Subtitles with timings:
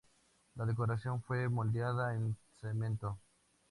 [0.55, 3.19] La decoración fue moldeada en cemento.